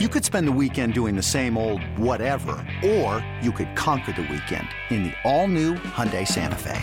[0.00, 4.22] You could spend the weekend doing the same old whatever, or you could conquer the
[4.22, 6.82] weekend in the all-new Hyundai Santa Fe.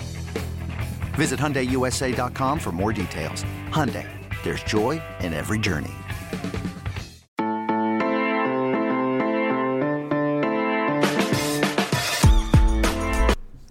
[1.15, 3.43] Visit HyundaiUSA.com for more details.
[3.67, 4.07] Hyundai,
[4.43, 5.91] there's joy in every journey.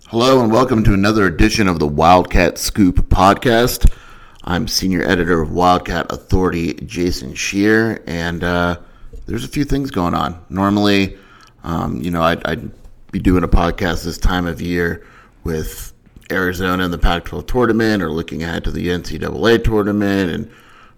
[0.08, 3.90] Hello and welcome to another edition of the Wildcat Scoop podcast.
[4.44, 8.76] I'm senior editor of Wildcat Authority, Jason Scheer, and uh,
[9.30, 10.44] there's a few things going on.
[10.48, 11.16] Normally,
[11.62, 12.70] um, you know, I'd, I'd,
[13.12, 15.04] be doing a podcast this time of year
[15.42, 15.92] with
[16.30, 20.30] Arizona in the Pac 12 tournament or looking ahead to the NCAA tournament.
[20.30, 20.50] And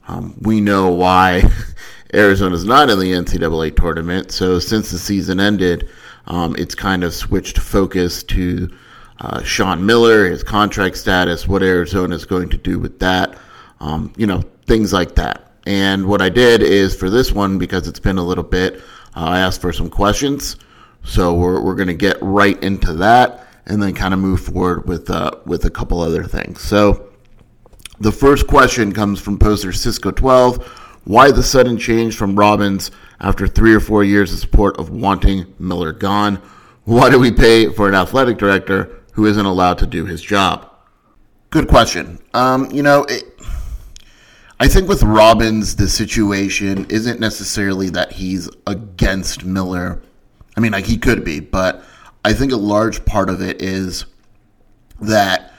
[0.08, 1.42] um, we know why
[2.14, 4.30] Arizona's not in the NCAA tournament.
[4.30, 5.88] So since the season ended,
[6.26, 8.70] um, it's kind of switched focus to
[9.20, 13.38] uh, Sean Miller, his contract status, what Arizona is going to do with that,
[13.80, 15.51] um, you know, things like that.
[15.66, 18.76] And what I did is for this one, because it's been a little bit,
[19.14, 20.56] uh, I asked for some questions.
[21.04, 24.88] So we're, we're going to get right into that and then kind of move forward
[24.88, 26.60] with, uh, with a couple other things.
[26.60, 27.10] So
[28.00, 30.66] the first question comes from poster Cisco 12.
[31.04, 35.52] Why the sudden change from Robbins after three or four years of support of wanting
[35.58, 36.40] Miller gone?
[36.84, 40.68] Why do we pay for an athletic director who isn't allowed to do his job?
[41.50, 42.18] Good question.
[42.34, 43.31] Um, you know, it,
[44.62, 50.00] I think with Robbins, the situation isn't necessarily that he's against Miller.
[50.56, 51.82] I mean, like he could be, but
[52.24, 54.04] I think a large part of it is
[55.00, 55.52] that,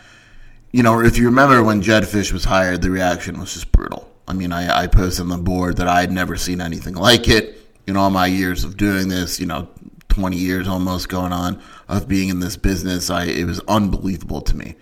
[0.71, 4.09] you know, if you remember when Jedd Fisch was hired, the reaction was just brutal.
[4.25, 7.27] I mean, I, I posted on the board that I had never seen anything like
[7.27, 9.67] it in all my years of doing this, you know,
[10.07, 13.09] 20 years almost going on of being in this business.
[13.09, 14.75] I, it was unbelievable to me.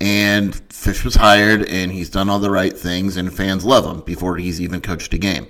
[0.00, 4.00] And Fisch was hired, and he's done all the right things, and fans love him
[4.00, 5.46] before he's even coached a game.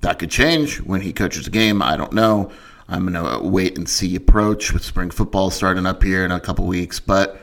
[0.00, 1.80] That could change when he coaches a game.
[1.80, 2.50] I don't know.
[2.88, 6.40] I'm going to wait and see approach with spring football starting up here in a
[6.40, 7.00] couple weeks.
[7.00, 7.40] But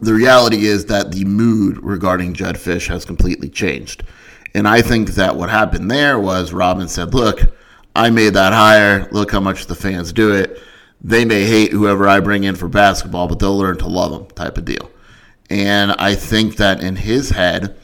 [0.00, 4.02] the reality is that the mood regarding Jedd Fisch has completely changed.
[4.54, 7.42] And I think that what happened there was Robin said, Look,
[7.94, 9.08] I made that hire.
[9.12, 10.60] Look how much the fans do it.
[11.00, 14.26] They may hate whoever I bring in for basketball, but they'll learn to love them,
[14.34, 14.90] type of deal.
[15.50, 17.76] And I think that in his head,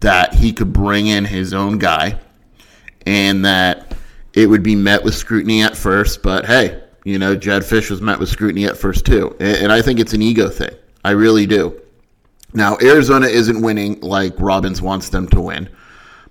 [0.00, 2.18] that he could bring in his own guy
[3.06, 3.94] and that
[4.34, 6.22] it would be met with scrutiny at first.
[6.22, 9.36] But hey, you know, Jedd Fisch was met with scrutiny at first too.
[9.40, 10.74] And I think it's an ego thing.
[11.04, 11.80] I really do.
[12.52, 15.68] Now, Arizona isn't winning like Robbins wants them to win.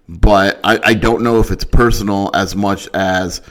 [0.07, 3.41] But I, I don't know if it's personal as much as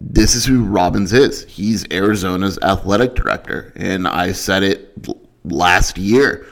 [0.00, 1.44] this is who Robbins is.
[1.44, 3.72] He's Arizona's athletic director.
[3.76, 5.08] And I said it
[5.44, 6.46] last year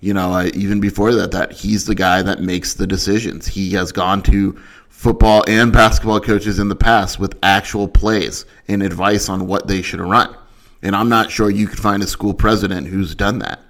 [0.00, 3.46] you know, even before that, that he's the guy that makes the decisions.
[3.46, 8.82] He has gone to football and basketball coaches in the past with actual plays and
[8.82, 10.36] advice on what they should run.
[10.82, 13.60] And I'm not sure you could find a school president who's done that.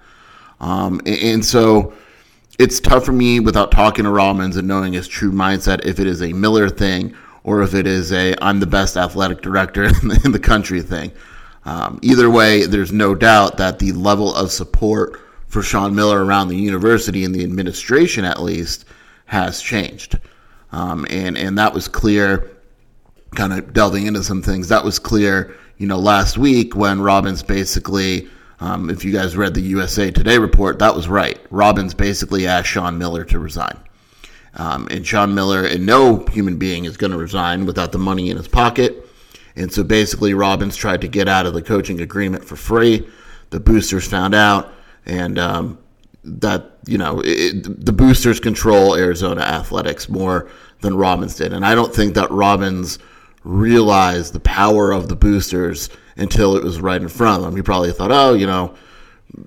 [0.61, 1.93] Um, and, and so
[2.59, 6.07] it's tough for me without talking to Robbins and knowing his true mindset if it
[6.07, 10.07] is a Miller thing or if it is a I'm the best athletic director in
[10.07, 11.11] the, in the country thing.
[11.65, 15.19] Um, either way, there's no doubt that the level of support
[15.51, 18.85] for Sean Miller around the university and the administration, at least,
[19.25, 20.17] has changed.
[20.71, 22.49] Um, and, and that was clear,
[23.35, 27.43] kind of delving into some things, that was clear, you know, last week when Robbins
[27.43, 28.29] basically,
[28.61, 31.37] um, if you guys read the USA Today report, that was right.
[31.49, 33.77] Robbins basically asked Sean Miller to resign.
[34.55, 38.29] Um, and Sean Miller, and no human being is going to resign without the money
[38.29, 39.05] in his pocket.
[39.57, 43.05] And so basically, Robbins tried to get out of the coaching agreement for free.
[43.49, 44.73] The boosters found out
[45.05, 45.77] and um,
[46.23, 50.49] that you know it, the boosters control Arizona athletics more
[50.81, 52.99] than Robbins did, and I don't think that Robbins
[53.43, 57.55] realized the power of the boosters until it was right in front of them.
[57.55, 58.75] He probably thought, oh, you know,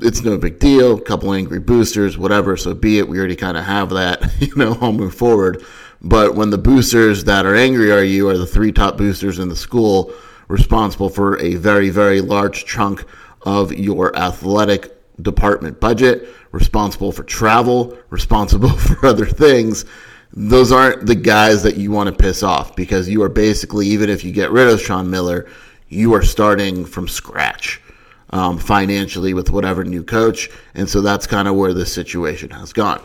[0.00, 2.56] it's no big deal, a couple angry boosters, whatever.
[2.56, 3.08] So be it.
[3.08, 4.76] We already kind of have that, you know.
[4.80, 5.64] I'll move forward.
[6.00, 9.48] But when the boosters that are angry are you are the three top boosters in
[9.48, 10.12] the school,
[10.48, 13.04] responsible for a very very large chunk
[13.42, 19.84] of your athletic department budget, responsible for travel, responsible for other things,
[20.32, 24.10] those aren't the guys that you want to piss off because you are basically, even
[24.10, 25.46] if you get rid of Sean Miller,
[25.88, 27.80] you are starting from scratch
[28.30, 30.50] um, financially with whatever new coach.
[30.74, 33.00] And so that's kind of where this situation has gone.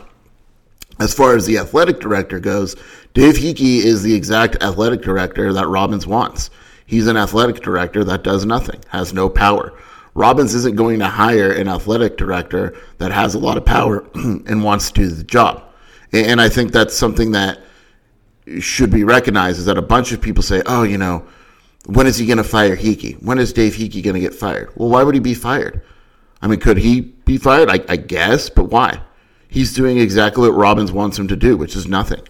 [0.98, 2.74] As far as the athletic director goes,
[3.14, 6.50] Dave Heeke is the exact athletic director that Robbins wants.
[6.84, 9.72] He's an athletic director that does nothing, has no power.
[10.14, 14.64] Robbins isn't going to hire an athletic director that has a lot of power and
[14.64, 15.62] wants to do the job.
[16.12, 17.60] And I think that's something that
[18.58, 21.24] should be recognized is that a bunch of people say, oh, you know,
[21.86, 23.22] when is he going to fire Heeke?
[23.22, 24.70] When is Dave Heeke going to get fired?
[24.74, 25.82] Well, why would he be fired?
[26.42, 27.70] I mean, could he be fired?
[27.70, 29.00] I, I guess, but why?
[29.48, 32.22] He's doing exactly what Robbins wants him to do, which is nothing.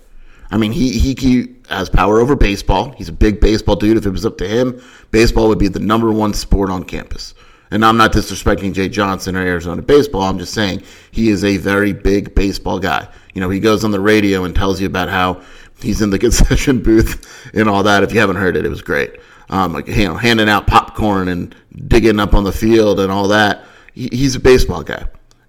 [0.51, 2.93] I mean, he, he has power over baseball.
[2.93, 3.97] He's a big baseball dude.
[3.97, 7.35] If it was up to him, baseball would be the number one sport on campus.
[7.71, 10.23] And I'm not disrespecting Jay Johnson or Arizona baseball.
[10.23, 10.83] I'm just saying
[11.13, 13.09] he is a very big baseball guy.
[13.35, 15.41] You know, he goes on the radio and tells you about how
[15.81, 18.03] he's in the concession booth and all that.
[18.03, 19.21] If you haven't heard it, it was great.
[19.51, 21.55] Um, like, you know, handing out popcorn and
[21.89, 23.65] digging up on the field and all that.
[23.95, 25.07] He, he's a baseball guy.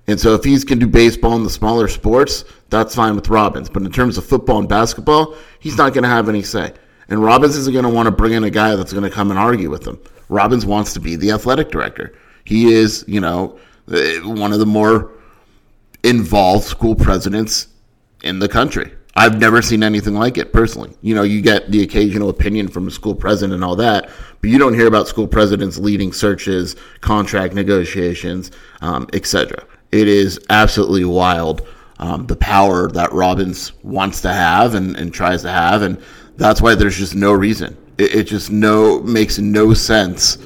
[0.07, 3.69] And so if he can do baseball in the smaller sports, that's fine with Robbins.
[3.69, 6.74] But in terms of football and basketball, he's not going to have any say.
[7.07, 9.31] And Robbins isn't going to want to bring in a guy that's going to come
[9.31, 10.00] and argue with him.
[10.31, 12.17] Robbins wants to be the athletic director.
[12.45, 13.59] He is, you know,
[13.91, 15.11] uh, one of the more
[16.03, 17.67] involved school presidents
[18.23, 18.93] in the country.
[19.13, 20.95] I've never seen anything like it personally.
[21.01, 24.49] You know, you get the occasional opinion from a school president and all that, but
[24.49, 29.65] you don't hear about school presidents leading searches, contract negotiations, um, etc.
[29.91, 31.67] It is absolutely wild
[31.99, 36.01] um, the power that Robbins wants to have and, and tries to have, and
[36.37, 37.75] that's why there's just no reason.
[38.01, 40.39] It, it just no makes no sense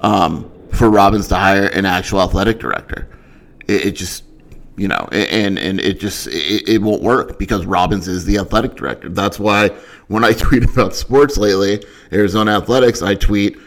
[0.00, 3.08] um, for Robbins to hire an actual athletic director.
[3.66, 4.22] It, it just
[4.76, 8.76] you know, and and it just it, it, won't work because Robbins is the athletic
[8.76, 9.08] director.
[9.08, 9.68] That's why
[10.06, 13.58] when I tweet about sports lately, Arizona athletics, I tweet,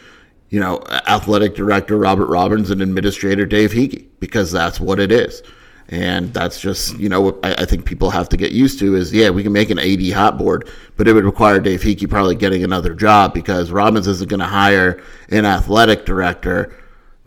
[0.50, 5.44] you know, athletic director Robert Robbins and administrator Dave Heeke because that's what it is.
[5.90, 8.96] And that's just, you know, what I, I think people have to get used to
[8.96, 12.10] is, yeah, we can make an AD hot board, but it would require Dave Heeke
[12.10, 16.76] probably getting another job because Robbins isn't going to hire an athletic director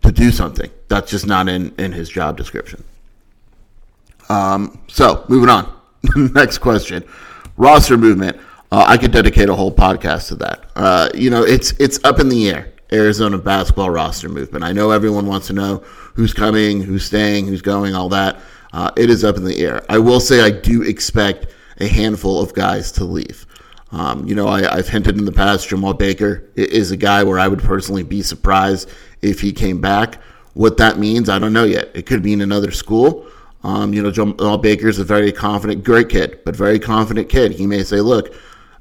[0.03, 0.71] to do something.
[0.89, 2.83] That's just not in, in his job description.
[4.29, 5.73] Um, so moving on.
[6.17, 7.05] Next question.
[7.57, 8.39] Roster movement.
[8.73, 10.65] Uh, I could dedicate a whole podcast to that.
[10.75, 12.73] Uh, you know, it's it's up in the air.
[12.93, 14.65] Arizona basketball roster movement.
[14.65, 15.79] I know everyone wants to know
[16.15, 18.41] who's coming, who's staying, who's going, all that.
[18.73, 19.83] Uh, it is up in the air.
[19.89, 21.47] I will say I do expect
[21.79, 23.47] a handful of guys to leave.
[23.93, 27.39] Um, you know, I, have hinted in the past, Jemarl Baker is a guy where
[27.39, 28.91] I would personally be surprised
[29.23, 30.21] if he came back.
[30.55, 31.91] What that means, I don't know yet.
[31.95, 33.27] It could mean another school.
[33.63, 37.53] Um, you know, Jemarl Baker is a very confident, great kid, but very confident kid.
[37.53, 38.35] He may say, "Look,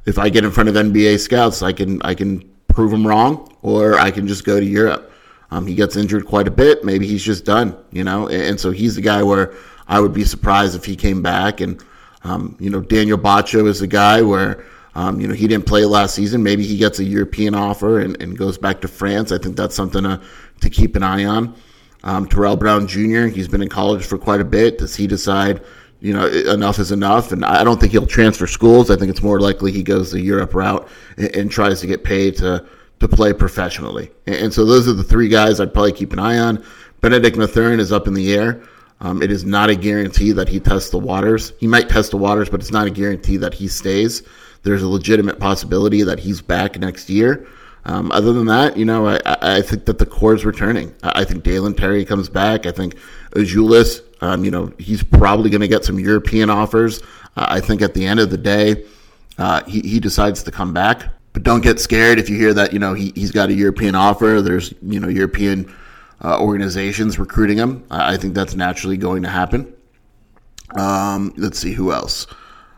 [0.06, 2.44] if I get in front of NBA scouts, I can I can
[2.76, 5.12] prove him wrong, or I can just go to Europe."
[5.50, 6.84] Um, he gets injured quite a bit.
[6.84, 9.54] Maybe he's just done, you know, and, and, so he's the guy where
[9.88, 11.62] I would be surprised if he came back.
[11.62, 11.84] And
[12.24, 14.66] um, you know, Daniel Batcho is the guy where.
[14.98, 16.42] Um, you know, he didn't play last season.
[16.42, 19.34] Maybe he gets a European offer and, and goes back to France.
[19.34, 20.22] I think that's something to,
[20.62, 21.54] to keep an eye on.
[22.06, 24.78] Um, Terrell Brown Jr., he's been in college for quite a bit.
[24.78, 25.66] Does he decide,
[26.06, 27.32] you know, enough is enough?
[27.32, 28.92] And I don't think he'll transfer schools.
[28.92, 30.88] I think it's more likely he goes the Europe route
[31.18, 32.64] and, and tries to get paid to,
[33.00, 34.12] to play professionally.
[34.28, 36.64] And, and, so those are the three guys I'd probably keep an eye on.
[37.02, 38.62] Benedict Mathurin is up in the air.
[39.02, 41.54] Um, it is not a guarantee that he tests the waters.
[41.60, 44.22] He might test the waters, but it's not a guarantee that he stays.
[44.62, 47.48] There's a legitimate possibility that he's back next year.
[47.86, 50.94] Um, other than that, you know, I, I think that the core is returning.
[51.02, 52.66] I think Dalen Terry comes back.
[52.66, 52.96] I think
[53.32, 57.02] Azuolas, um, you know, he's probably going to get some European offers.
[57.36, 58.86] Uh, I think at the end of the day,
[59.38, 61.04] uh, he, he decides to come back.
[61.34, 63.94] But don't get scared if you hear that, you know, he, he's got a European
[63.94, 64.42] offer.
[64.42, 65.74] There's, you know, European
[66.24, 67.84] uh, organizations recruiting him.
[67.92, 69.74] I think that's naturally going to happen.
[70.78, 72.28] Um, let's see who else.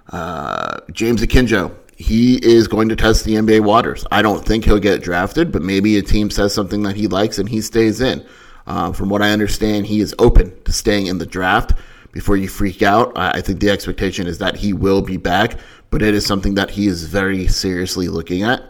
[0.09, 4.05] Uh, James Akinjo, he is going to test the NBA waters.
[4.11, 7.37] I don't think he'll get drafted, but maybe a team says something that he likes
[7.37, 8.25] and he stays in.
[8.67, 11.73] Uh, from what I understand, he is open to staying in the draft.
[12.11, 15.57] Before you freak out, I think the expectation is that he will be back,
[15.89, 18.63] but it is something that he is very seriously looking at.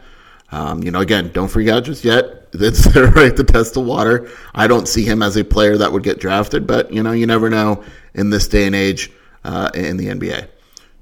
[0.51, 2.35] Um, you know, again, don't freak out just yet.
[2.53, 4.31] It's their right to test the water.
[4.55, 7.27] I don't see him as a player that would get drafted, but you know, you
[7.27, 7.83] never know
[8.15, 9.11] in this day and age
[9.43, 10.47] uh, in the NBA.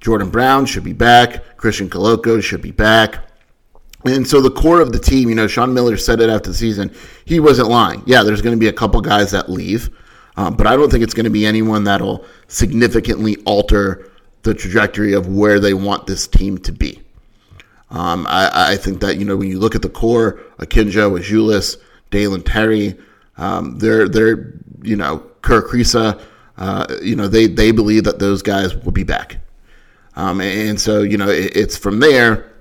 [0.02, 1.56] Jordan Brown should be back.
[1.58, 3.20] Christian Koloko should be back.
[4.06, 6.56] And so the core of the team, you know, Sean Miller said it after the
[6.56, 6.94] season.
[7.26, 8.04] He wasn't lying.
[8.06, 9.90] Yeah, there's going to be a couple guys that leave,
[10.38, 14.12] um, but I don't think it's going to be anyone that'll significantly alter
[14.44, 17.02] the trajectory of where they want this team to be.
[17.90, 21.78] Um, I, I, think that you know when you look at the core, Akinjo, Azuolas,
[22.10, 22.96] Dalen Terry,
[23.38, 26.20] um, they're they're you know Kerr Kriisa,
[26.58, 29.38] uh, you know they they believe that those guys will be back.
[30.16, 32.55] Um, and so, you know, it, it's from there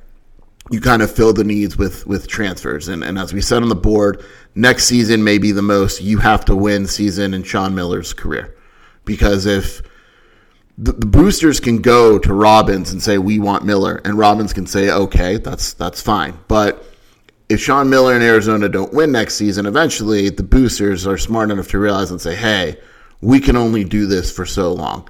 [0.71, 2.89] you kind of fill the needs with with transfers.
[2.89, 6.19] And, and as we said on the board, next season may be the most you
[6.19, 8.57] have to win season in Sean Miller's career.
[9.05, 9.83] Because if
[10.79, 14.67] the, the, boosters can go to Robbins and say we want Miller, and Robbins can
[14.67, 16.39] say okay, that's that's fine.
[16.49, 16.85] But
[17.49, 21.69] if Sean Miller and Arizona don't win next season, eventually the boosters are smart enough
[21.69, 22.79] to realize and say, hey,
[23.21, 25.09] we can only do this for so long.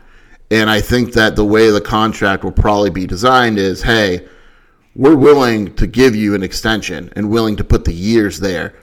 [0.50, 4.26] And I think that the way the contract will probably be designed is, hey,
[4.96, 8.74] we're willing to give you an extension and willing to put the years there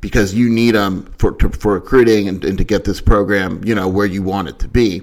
[0.00, 3.74] because you need them for to, for recruiting and, and to get this program, you
[3.74, 5.02] know, where you want it to be.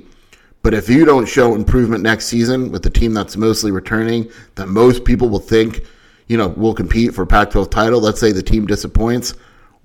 [0.64, 4.68] But if you don't show improvement next season with the team that's mostly returning, that
[4.68, 5.86] most people will think,
[6.28, 9.34] you know, will compete for Pac-12 title, let's say the team disappoints,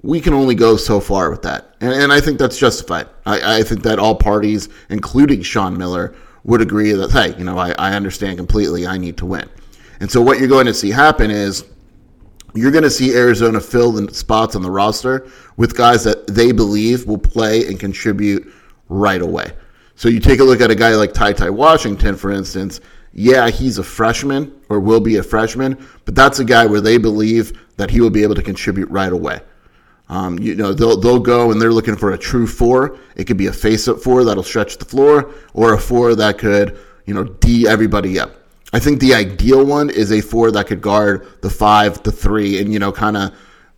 [0.02, 1.76] we can only go so far with that.
[1.80, 3.06] And, and I think that's justified.
[3.24, 7.58] I, I, think that all parties, including Sean Miller, would agree that, hey, you know,
[7.58, 8.84] I, I understand completely.
[8.84, 9.48] I need to win.
[10.02, 11.64] And so what you're going to see happen is
[12.54, 16.50] you're going to see Arizona fill the spots on the roster with guys that they
[16.50, 18.52] believe will play and contribute
[18.88, 19.52] right away.
[19.94, 22.80] So you take a look at a guy like Ty Ty Washington, for instance.
[23.12, 26.98] Yeah, he's a freshman or will be a freshman, but that's a guy where they
[26.98, 29.38] believe that he will be able to contribute right away.
[30.08, 32.98] Um, you know, they'll they'll go and they're looking for a true four.
[33.14, 36.76] It could be a face-up four that'll stretch the floor, or a four that could,
[37.06, 38.41] you know, d everybody up.
[38.72, 42.60] I think the ideal one is a four that could guard the five, the three,
[42.60, 43.32] and you know, kind of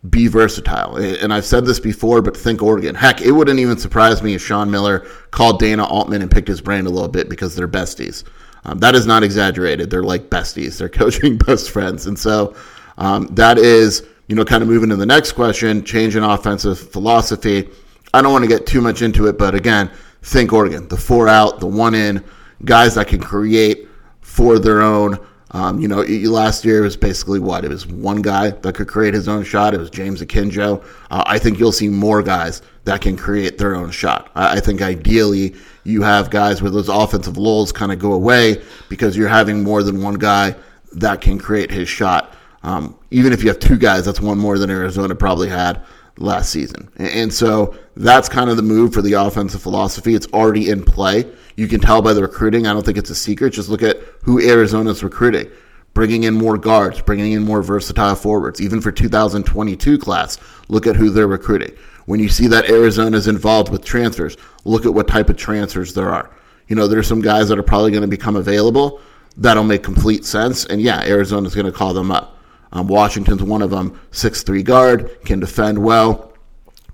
[0.08, 0.96] be versatile.
[0.96, 2.94] And I've said this before, but think Oregon.
[2.94, 6.60] Heck, it wouldn't even surprise me if Sean Miller called Dana Altman and picked his
[6.60, 8.24] brain a little bit because they're besties.
[8.64, 9.90] Um, that is not exaggerated.
[9.90, 10.78] They're like besties.
[10.78, 12.06] They're coaching best friends.
[12.06, 12.54] And so
[12.98, 16.78] um, that is, you know, kind of moving to the next question, change in offensive
[16.78, 17.68] philosophy.
[18.12, 19.90] I don't want to get too much into it, but again,
[20.22, 20.86] think Oregon.
[20.88, 22.22] The four out, the one in,
[22.64, 23.88] guys that can create
[24.34, 25.18] for their own
[25.54, 27.64] um, you know, last year it was basically what?
[27.64, 29.72] It was one guy that could create his own shot.
[29.72, 30.84] It was James Akinjo.
[31.12, 34.32] Uh, I think you'll see more guys that can create their own shot.
[34.34, 38.64] I, I think ideally you have guys where those offensive lulls kind of go away
[38.88, 40.56] because you're having more than one guy
[40.94, 42.34] that can create his shot.
[42.64, 45.80] Um, even if you have two guys, that's one more than Arizona probably had
[46.18, 46.90] last season.
[46.96, 50.16] And so that's kind of the move for the offensive philosophy.
[50.16, 51.30] It's already in play.
[51.56, 52.66] You can tell by the recruiting.
[52.66, 53.52] I don't think it's a secret.
[53.52, 55.50] Just look at who Arizona's recruiting.
[55.92, 58.60] Bringing in more guards, bringing in more versatile forwards.
[58.60, 61.72] Even for 2022 class, look at who they're recruiting.
[62.06, 66.10] When you see that Arizona's involved with transfers, look at what type of transfers there
[66.10, 66.30] are.
[66.66, 69.00] You know, there's some guys that are probably going to become available.
[69.36, 70.66] That'll make complete sense.
[70.66, 72.38] And yeah, Arizona's going to call them up.
[72.72, 74.00] Um, Washington's one of them.
[74.10, 76.32] Six-three guard, can defend well,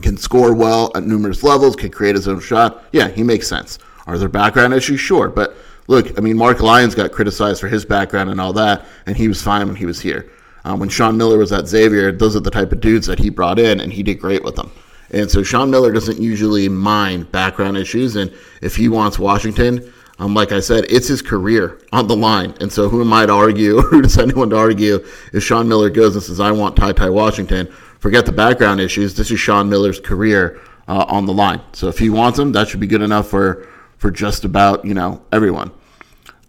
[0.02, 2.84] can score well at numerous levels, can create his own shot.
[2.92, 3.78] Yeah, he makes sense.
[4.10, 5.00] Are there background issues?
[5.00, 5.28] Sure.
[5.28, 9.16] But look, I mean, Mark Lyons got criticized for his background and all that, and
[9.16, 10.30] he was fine when he was here.
[10.64, 13.30] Um, when Sean Miller was at Xavier, those are the type of dudes that he
[13.30, 14.70] brought in, and he did great with them.
[15.12, 20.34] And so Sean Miller doesn't usually mind background issues, and if he wants Washington, um,
[20.34, 22.54] like I said, it's his career on the line.
[22.60, 25.68] And so who am I to argue, or who does anyone to argue if Sean
[25.68, 27.66] Miller goes and says, I want Ty Ty Washington?
[28.00, 29.14] Forget the background issues.
[29.14, 31.60] This is Sean Miller's career uh, on the line.
[31.72, 33.66] So if he wants him, that should be good enough for
[34.00, 35.70] for just about you know everyone.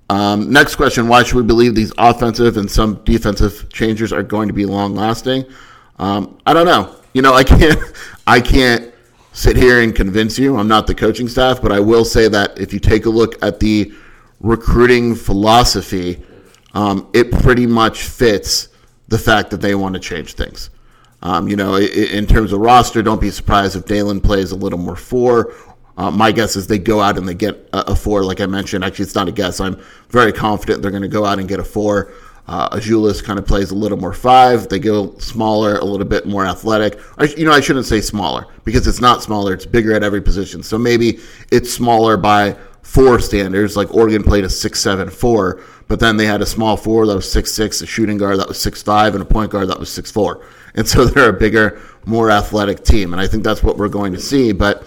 [0.10, 4.48] Um, next question: Why should we believe these offensive and some defensive changes are going
[4.48, 5.46] to be long lasting?
[6.00, 6.96] Um, I don't know.
[7.13, 7.79] You know, I can't.
[8.27, 8.93] I can't
[9.34, 10.58] sit here and convince you.
[10.58, 13.43] I'm not the coaching staff, but I will say that if you take a look
[13.43, 13.91] at the
[14.39, 16.24] recruiting philosophy,
[16.74, 18.70] um, it pretty much fits
[19.08, 20.70] the fact that they want to change things.
[21.24, 24.79] Um, you know, in terms of roster, don't be surprised if Dalen plays a little
[24.79, 25.53] more four
[26.01, 28.48] uh, my guess is they go out and they get a, a, four, like I
[28.48, 28.84] mentioned.
[28.84, 29.60] Actually, it's not a guess.
[29.60, 29.79] I'm
[30.10, 32.12] very confident they're going to go out and get a four.
[32.48, 34.67] Uh, Azuolas kind of plays a little more five.
[34.67, 37.00] They go smaller, a little bit more athletic.
[37.20, 39.53] I, you know, I shouldn't say smaller because it's not smaller.
[39.53, 40.63] It's bigger at every position.
[40.63, 41.20] So maybe
[41.51, 43.77] it's smaller by four standards.
[43.77, 47.15] Like Oregon played a six seven four, but then they had a small four that
[47.15, 49.79] was six six, a shooting guard that was six five, and a point guard that
[49.79, 50.43] was six four.
[50.74, 53.13] And so they're a bigger, more athletic team.
[53.13, 54.51] And I think that's what we're going to see.
[54.51, 54.84] But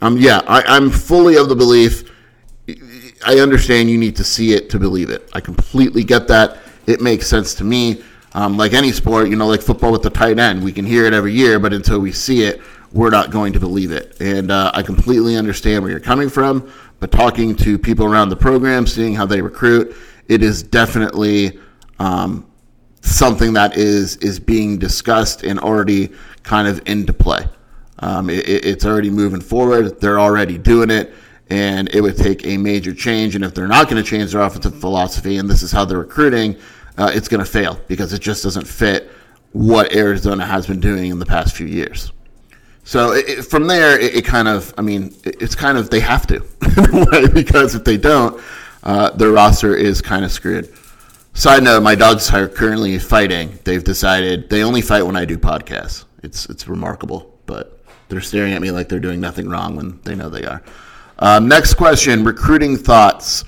[0.00, 2.10] um, yeah, I, I'm fully of the belief.
[3.26, 5.28] I understand you need to see it to believe it.
[5.32, 6.58] I completely get that.
[6.86, 8.02] It makes sense to me.
[8.32, 11.06] Um, like any sport, you know, like football with the tight end, we can hear
[11.06, 12.60] it every year, but until we see it,
[12.92, 14.20] we're not going to believe it.
[14.20, 16.70] And uh, I completely understand where you're coming from.
[17.00, 19.96] But talking to people around the program, seeing how they recruit,
[20.28, 21.58] it is definitely
[21.98, 22.50] um,
[23.02, 26.10] something that is is being discussed and already
[26.42, 27.46] kind of into play.
[28.00, 30.00] Um, it, it's already moving forward.
[30.00, 31.12] They're already doing it,
[31.50, 33.34] and it would take a major change.
[33.34, 35.98] And if they're not going to change their offensive philosophy, and this is how they're
[35.98, 36.56] recruiting,
[36.96, 39.10] uh, it's going to fail because it just doesn't fit
[39.52, 42.12] what Arizona has been doing in the past few years.
[42.84, 46.26] So it, from there, it, it, kind of, I mean, it's kind of they have
[46.28, 46.40] to
[47.34, 48.42] because if they don't,
[48.82, 50.72] uh, their roster is kind of screwed.
[51.34, 53.58] Side note: My dogs are currently fighting.
[53.64, 56.04] They've decided they only fight when I do podcasts.
[56.22, 57.77] It's it's remarkable, but
[58.08, 60.62] they're staring at me like they're doing nothing wrong when they know they are.
[61.18, 63.44] Um, next question: recruiting thoughts.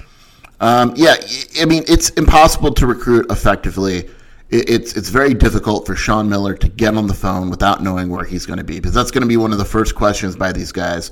[0.61, 1.17] Um, yeah,
[1.61, 4.09] I mean it's impossible to recruit effectively.
[4.51, 8.25] It's it's very difficult for Sean Miller to get on the phone without knowing where
[8.25, 10.53] he's going to be because that's going to be one of the first questions by
[10.53, 11.11] these guys.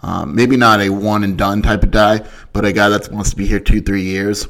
[0.00, 3.30] Um, maybe not a one and done type of guy, but a guy that wants
[3.30, 4.48] to be here two three years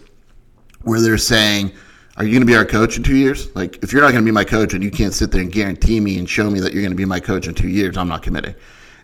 [0.82, 1.72] where they're saying,
[2.20, 3.48] Are you going to be our coach in two years?
[3.56, 5.50] Like, if you're not going to be my coach and you can't sit there and
[5.50, 7.96] guarantee me and show me that you're going to be my coach in two years,
[7.96, 8.54] I'm not committing.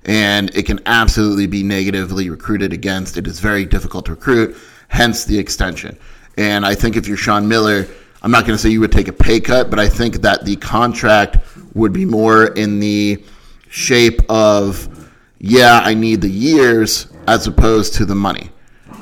[0.05, 3.17] And it can absolutely be negatively recruited against.
[3.17, 4.59] It is very difficult to recruit,
[4.89, 5.97] hence the extension.
[6.37, 7.87] And I think if you're Sean Miller,
[8.21, 10.45] I'm not going to say you would take a pay cut, but I think that
[10.45, 11.39] the contract
[11.73, 13.25] would be more in the
[13.71, 18.51] shape of, yeah, I need the years as opposed to the money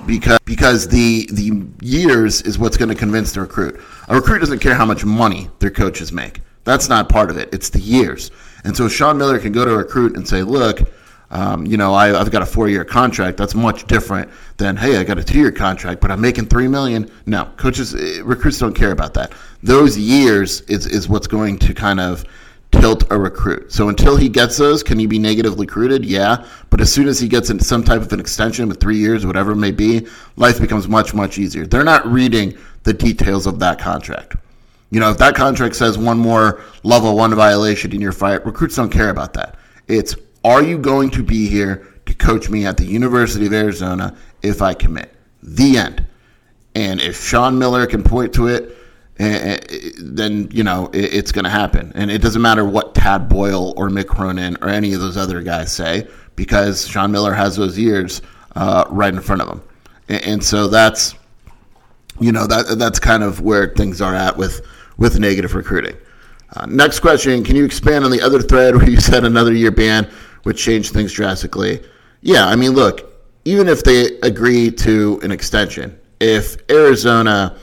[0.06, 3.80] because because the the years is what's going to convince the recruit.
[4.08, 6.40] A recruit doesn't care how much money their coaches make.
[6.64, 7.48] That's not part of it.
[7.52, 8.30] It's the years.
[8.64, 10.80] And so Sean Miller can go to a recruit and say, "Look,
[11.30, 13.36] um, you know, I, have got a four-year contract.
[13.36, 17.10] That's much different than, hey, I got a two-year contract, but I'm making three million.
[17.26, 19.32] No, coaches, eh, recruits don't care about that.
[19.62, 22.24] Those years is is what's going to kind of
[22.80, 23.72] tilt a recruit.
[23.72, 26.04] So until he gets those, can he be negatively recruited?
[26.04, 26.46] Yeah.
[26.70, 29.24] But as soon as he gets into some type of an extension with three years,
[29.24, 31.66] whatever it may be, life becomes much, much easier.
[31.66, 34.36] They're not reading the details of that contract.
[34.90, 38.76] You know, if that contract says one more level one violation in your fight, recruits
[38.76, 39.56] don't care about that.
[39.88, 40.14] It's
[40.44, 44.62] are you going to be here to coach me at the University of Arizona if
[44.62, 45.12] I commit?
[45.42, 46.06] The end.
[46.74, 48.76] And if Sean Miller can point to it,
[49.16, 51.92] then you know it's going to happen.
[51.94, 55.40] And it doesn't matter what Tad Boyle or Mick Cronin or any of those other
[55.42, 58.22] guys say because Sean Miller has those years
[58.56, 59.62] uh, right in front of him.
[60.08, 61.14] And, so that's
[62.20, 64.66] you know that that's kind of where things are at with
[64.98, 65.96] with negative recruiting.
[66.54, 69.70] Uh, next question: Can you expand on the other thread where you said another year
[69.70, 70.08] ban
[70.44, 71.82] would change things drastically?
[72.20, 73.12] Yeah, I mean, look,
[73.44, 77.56] even if they agree to an extension, if Arizona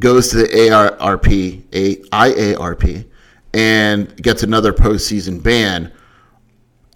[0.00, 3.06] goes to the ARP, a IARP,
[3.52, 5.92] and gets another postseason ban,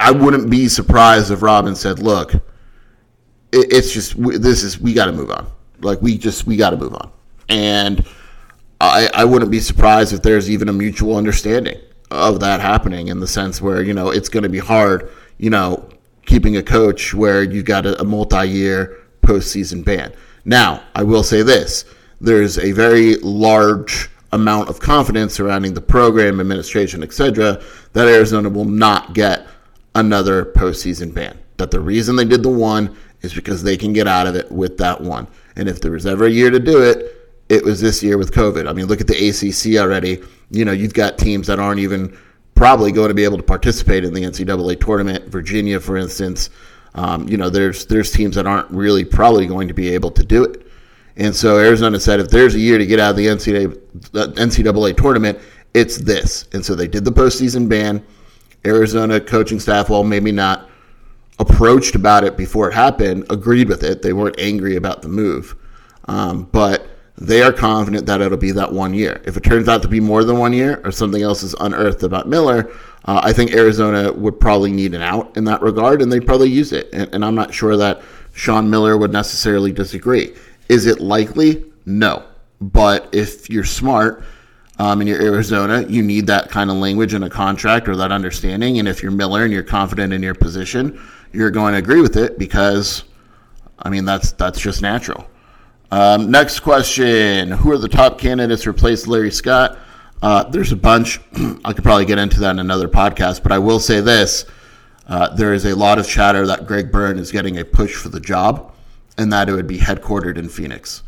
[0.01, 2.35] I wouldn't be surprised if Robin said, "Look,
[3.53, 5.47] it's just this is we got to move on.
[5.81, 7.11] Like we just we got to move on."
[7.49, 8.05] And
[8.81, 11.79] I I wouldn't be surprised if there's even a mutual understanding
[12.11, 15.51] of that happening in the sense where you know it's going to be hard, you
[15.51, 15.89] know,
[16.27, 20.13] keeping a coach where you've got a, a multi-year postseason ban.
[20.45, 21.85] Now, I will say this
[22.21, 28.65] there's a very large amount of confidence surrounding the program, administration, etc., that Arizona will
[28.65, 29.47] not get
[29.95, 31.39] another postseason ban.
[31.57, 34.51] That the reason they did the one is because they can get out of it
[34.51, 35.27] with that one.
[35.57, 37.15] And if there was ever a year to do it,
[37.49, 38.69] it was this year with COVID.
[38.69, 40.23] I mean, look at the ACC already.
[40.51, 42.17] You know, you've got teams that aren't even
[42.55, 45.29] probably going to be able to participate in the NCAA tournament.
[45.29, 46.51] Virginia, for instance,
[46.95, 50.25] um, you know, there's there's teams that aren't really probably going to be able to
[50.25, 50.68] do it.
[51.19, 53.77] And so Arizona said, if there's a year to get out of the NCAA,
[54.13, 55.39] NCAA tournament,
[55.75, 56.49] it's this.
[56.53, 58.05] And so they did the postseason ban.
[58.65, 60.69] Arizona coaching staff, well, maybe not
[61.41, 64.03] approached about it before it happened, agreed with it.
[64.03, 65.57] They weren't angry about the move.
[66.07, 69.21] Um, but they are confident that it'll be that one year.
[69.25, 72.05] If it turns out to be more than one year or something else is unearthed
[72.05, 72.71] about Miller,
[73.07, 76.51] uh, I think Arizona would probably need an out in that regard, and they'd probably
[76.51, 76.89] use it.
[76.93, 78.03] And, and I'm not sure that
[78.33, 80.35] Sean Miller would necessarily disagree.
[80.69, 81.65] Is it likely?
[81.87, 82.25] No.
[82.61, 84.25] But if you're smart
[84.79, 88.13] um, and you're Arizona, you need that kind of language in a contract or that
[88.13, 88.79] understanding.
[88.79, 91.01] And if you're Miller and you're confident in your position,
[91.33, 93.05] you're going to agree with it because,
[93.79, 95.27] I mean, that's that's just natural.
[95.91, 99.79] Um, next question: Who are the top candidates to replace Larry Scott?
[100.21, 101.21] Uh, there's a bunch.
[101.65, 104.47] I could probably get into that in another podcast, but I will say this:
[105.07, 108.09] uh, there is a lot of chatter that Greg Byrne is getting a push for
[108.11, 108.75] the job
[109.19, 111.03] and that it would be headquartered in Phoenix.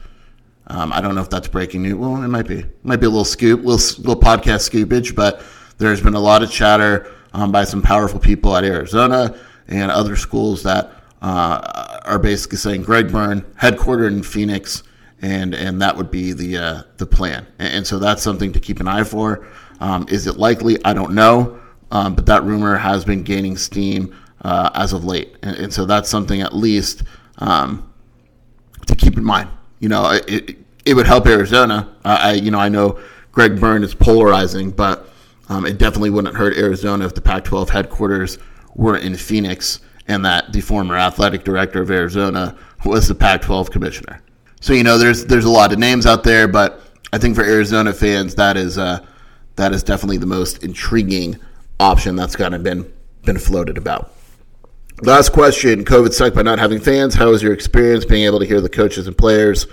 [0.66, 1.94] Um, I don't know if that's breaking news.
[1.94, 2.58] Well, it might be.
[2.58, 5.42] It might be a little scoop, little, little podcast scoopage, but
[5.78, 10.16] there's been a lot of chatter um, by some powerful people at Arizona and other
[10.16, 10.92] schools that
[11.22, 14.82] uh, are basically saying Greg Byrne, headquartered in Phoenix,
[15.22, 17.46] and and that would be the uh, the plan.
[17.58, 19.46] And, and, so that's something to keep an eye for.
[19.80, 20.82] Um, is it likely?
[20.84, 25.36] I don't know, um, but that rumor has been gaining steam uh, as of late,
[25.42, 27.02] and, and, so that's something at least.
[27.38, 27.89] Um,
[28.90, 29.48] to keep in mind.
[29.78, 31.94] You know, it, it would help Arizona.
[32.04, 33.00] I, you know, I know
[33.32, 35.08] Greg Byrne is polarizing, but
[35.48, 38.38] um, it definitely wouldn't hurt Arizona if the Pac-12 headquarters
[38.74, 44.22] were in Phoenix and that the former athletic director of Arizona was the Pac-12 commissioner.
[44.60, 47.44] So you know, there's there's a lot of names out there, but I think for
[47.44, 49.04] Arizona fans, that is uh,
[49.56, 51.38] that is definitely the most intriguing
[51.78, 52.90] option that's kind of been
[53.24, 54.12] been floated about.
[55.02, 57.14] Last question: COVID sucked by not having fans.
[57.14, 59.66] How was your experience being able to hear the coaches and players?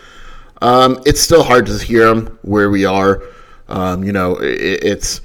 [0.62, 3.24] Um, it's still hard to hear them where we are.
[3.68, 5.22] Um, you know, it, it's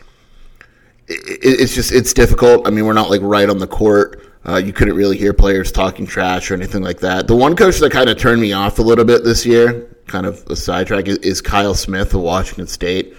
[1.09, 2.67] it, it's just it's difficult.
[2.67, 4.29] I mean, we're not like right on the court.
[4.45, 7.29] Uh, you couldn't really hear players talking trash or anything like that.
[7.29, 10.27] The one coach that kind of turned me off a little bit this year, kind
[10.27, 13.15] of a sidetrack, is, Kyle Smith of Washington State.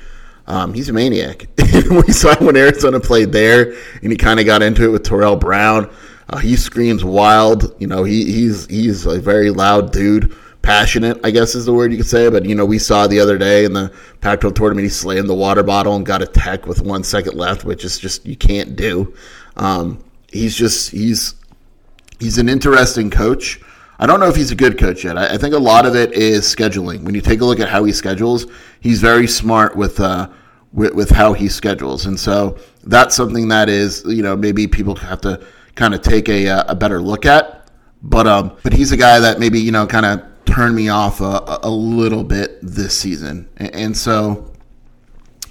[0.48, 1.48] Um, he's a maniac.
[1.90, 5.38] we saw when Arizona played there, and he kind of got into it with Terrell
[5.38, 5.90] Brown.
[6.30, 7.76] Uh, he screams wild.
[7.80, 11.20] You know, he, he's he's a very loud dude, passionate.
[11.24, 12.30] I guess is the word you could say.
[12.30, 15.36] But you know, we saw the other day in the Pac-12 tournament, he slammed the
[15.36, 18.76] water bottle and got a tech with one second left, which is just you can't
[18.76, 19.14] do.
[19.58, 21.36] Um, he's just he's
[22.20, 23.60] he's an interesting coach.
[24.00, 25.18] I don't know if he's a good coach yet.
[25.18, 27.04] I, I, think a lot of it is scheduling.
[27.04, 28.48] When you take a look at how he schedules,
[28.82, 30.30] he's very smart with uh,
[30.74, 34.96] with, with how he schedules, and so that's something that is you know maybe people
[34.96, 37.70] have to kind of take a, uh, a better look at.
[38.02, 41.22] But um, but he's a guy that maybe you know kind of turned me off
[41.22, 44.50] a, a little bit this season, and, so.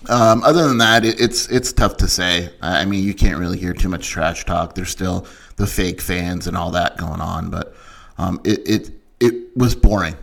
[0.08, 2.52] Um, other than that, it, it's it's tough to say.
[2.60, 4.74] I mean, you can't really hear too much trash talk.
[4.74, 7.72] There's still the fake fans and all that going on, but
[8.18, 10.16] um, it, it it was boring.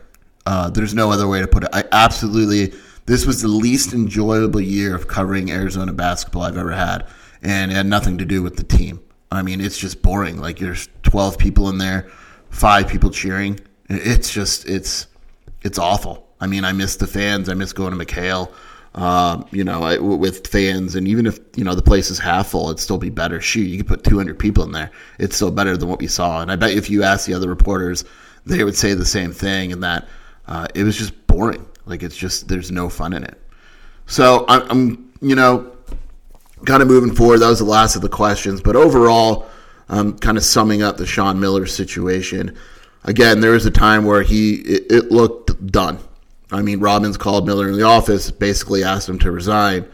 [0.46, 1.70] Uh, there's no other way to put it.
[1.72, 2.74] I absolutely
[3.06, 7.08] this was the least enjoyable year of covering Arizona basketball I've ever had,
[7.42, 9.00] and it had nothing to do with the team.
[9.32, 10.40] I mean, it's just boring.
[10.40, 12.10] Like there's 12 people in there,
[12.50, 13.60] five people cheering.
[13.90, 15.08] It's just it's
[15.62, 16.28] it's awful.
[16.40, 17.50] I mean, I miss the fans.
[17.50, 18.52] I miss going to McKale.
[18.96, 22.70] Um, you know, with fans, and even if you know the place is half full,
[22.70, 23.40] it'd still be better.
[23.40, 24.90] Shoot, you could put 200 people in there;
[25.20, 26.42] it's still better than what we saw.
[26.42, 28.04] And I bet if you ask the other reporters,
[28.48, 30.08] they would say the same thing, and that
[30.48, 31.68] uh, it was just boring.
[31.86, 33.40] Like it's just there's no fun in it.
[34.08, 35.72] So I'm, I'm you know,
[36.66, 38.62] kind of moving forward, that was the last of the questions.
[38.62, 39.48] But overall,
[39.90, 42.56] um, kind of summing up the Sean Miller situation.
[43.04, 46.00] Again, there was a time where he it, it looked done.
[46.52, 49.88] I mean, Robbins called Miller in the office, basically asked him to resign.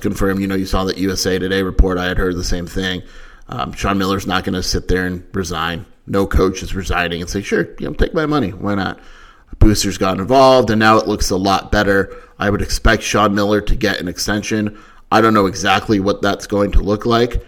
[0.00, 1.98] For him, you know, you saw that USA Today report.
[1.98, 3.02] I had heard the same thing.
[3.48, 5.86] Um, Sean Miller's not going to sit there and resign.
[6.06, 8.50] No coach is resigning and say, sure, you know, take my money.
[8.50, 8.98] Why not?
[9.60, 12.14] Boosters got involved, and now it looks a lot better.
[12.38, 14.78] I would expect Sean Miller to get an extension.
[15.10, 17.42] I don't know exactly what that's going to look like.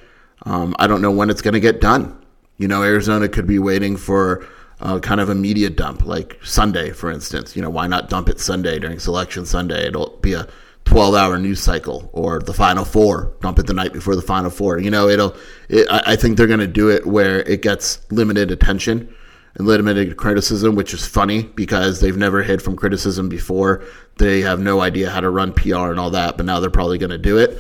[0.45, 2.17] Um, I don't know when it's going to get done.
[2.57, 4.47] You know, Arizona could be waiting for
[4.81, 7.55] uh, kind of a media dump, like Sunday, for instance.
[7.55, 9.87] You know, why not dump it Sunday during Selection Sunday?
[9.87, 10.49] It'll be a
[10.85, 14.51] 12 hour news cycle or the Final Four, dump it the night before the Final
[14.51, 14.79] Four.
[14.79, 15.37] You know, it'll,
[15.69, 19.15] it, I think they're going to do it where it gets limited attention
[19.57, 23.85] and limited criticism, which is funny because they've never hid from criticism before.
[24.19, 26.99] They have no idea how to run PR and all that, but now they're probably
[26.99, 27.59] going to do it.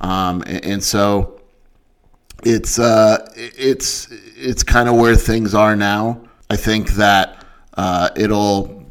[0.00, 1.40] Um, and, and, so
[2.44, 6.22] it's uh, it's it's kind of where things are now.
[6.50, 8.84] I think that uh, it'll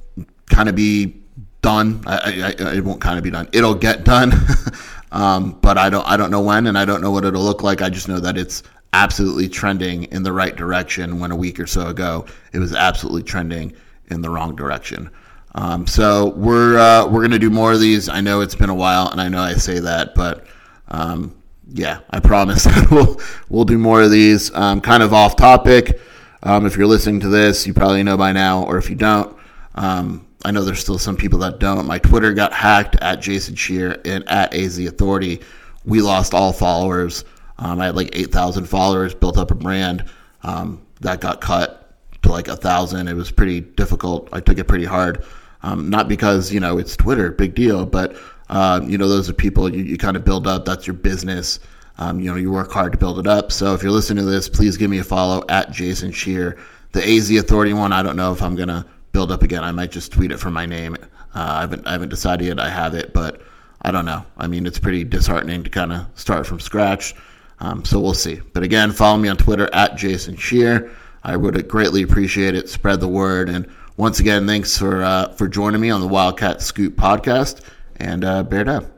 [0.49, 1.21] kind of be
[1.61, 2.01] done.
[2.07, 3.49] I, I, it won't kind of be done.
[3.51, 4.31] It'll get done,
[5.11, 7.61] um, but I don't I don't know when, and I don't know what it'll look
[7.61, 7.81] like.
[7.81, 11.67] I just know that it's absolutely trending in the right direction when a week or
[11.67, 13.73] so ago it was absolutely trending
[14.09, 15.09] in the wrong direction.
[15.55, 18.07] Um, so we're uh, we're gonna do more of these.
[18.07, 20.45] I know it's been a while, and I know I say that, but
[20.87, 21.35] um,
[21.67, 24.53] yeah, I promise that we'll we'll do more of these.
[24.55, 25.99] Um, kind of off topic.
[26.43, 29.35] Um, if you're listening to this, you probably know by now, or if you don't,
[29.75, 31.85] um, I know there's still some people that don't.
[31.85, 35.41] My Twitter got hacked at Jason Scheer and at AZ Authority.
[35.85, 37.25] We lost all followers.
[37.61, 40.03] Um, I had like 8,000 followers, built up a brand.
[40.43, 43.07] Um, that got cut to like a thousand.
[43.07, 44.29] It was pretty difficult.
[44.33, 45.23] I took it pretty hard.
[45.63, 48.15] Um, not because, you know, it's Twitter, big deal, but,
[48.49, 50.65] uh, you know, those are people you, you kind of build up.
[50.65, 51.59] That's your business.
[51.99, 53.51] Um, you know, you work hard to build it up.
[53.51, 56.57] So if you're listening to this, please give me a follow at Jason Scheer.
[56.93, 59.63] The AZ Authority one, I don't know if I'm going to build up again.
[59.63, 60.95] I might just tweet it from my name.
[60.95, 62.59] Uh, I haven't I haven't decided yet.
[62.59, 63.41] I have it, but
[63.83, 64.25] I don't know.
[64.37, 67.15] I mean, it's pretty disheartening to kind of start from scratch.
[67.61, 68.41] Um, so we'll see.
[68.53, 70.91] But again, follow me on Twitter at Jason Scheer.
[71.23, 72.69] I would greatly appreciate it.
[72.69, 73.49] Spread the word.
[73.49, 77.61] And once again, thanks for uh, for joining me on the Wildcat Scoop podcast.
[77.97, 78.90] And uh, bear down.